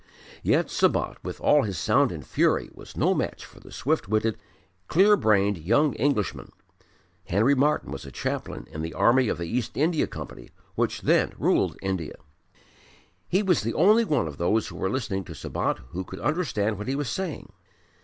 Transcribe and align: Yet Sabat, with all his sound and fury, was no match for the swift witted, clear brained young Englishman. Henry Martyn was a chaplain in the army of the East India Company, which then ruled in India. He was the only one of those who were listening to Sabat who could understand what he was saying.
Yet 0.41 0.71
Sabat, 0.71 1.23
with 1.23 1.39
all 1.39 1.61
his 1.61 1.77
sound 1.77 2.11
and 2.11 2.25
fury, 2.25 2.71
was 2.73 2.97
no 2.97 3.13
match 3.13 3.45
for 3.45 3.59
the 3.59 3.71
swift 3.71 4.07
witted, 4.07 4.35
clear 4.87 5.15
brained 5.15 5.59
young 5.59 5.93
Englishman. 5.93 6.51
Henry 7.25 7.53
Martyn 7.53 7.91
was 7.91 8.03
a 8.03 8.11
chaplain 8.11 8.65
in 8.71 8.81
the 8.81 8.95
army 8.95 9.27
of 9.27 9.37
the 9.37 9.45
East 9.47 9.77
India 9.77 10.07
Company, 10.07 10.49
which 10.73 11.01
then 11.01 11.33
ruled 11.37 11.75
in 11.83 11.89
India. 11.91 12.15
He 13.27 13.43
was 13.43 13.61
the 13.61 13.75
only 13.75 14.03
one 14.03 14.27
of 14.27 14.39
those 14.39 14.69
who 14.69 14.75
were 14.75 14.89
listening 14.89 15.23
to 15.25 15.35
Sabat 15.35 15.77
who 15.91 16.03
could 16.03 16.19
understand 16.19 16.79
what 16.79 16.87
he 16.87 16.95
was 16.95 17.07
saying. 17.07 17.53